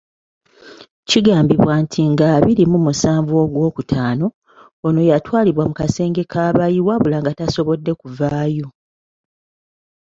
[1.09, 4.27] Kigambibwa nti nga abiri mu musanvu Ogw'okutano,
[4.87, 8.67] ono yatwalibwa mu kasenge k'abayi wabula nga tasobodde kuvaayo.